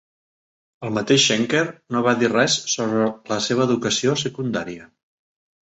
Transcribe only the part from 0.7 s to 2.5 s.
El mateix Schenker no va dir